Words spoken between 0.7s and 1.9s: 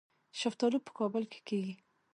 په کابل کې کیږي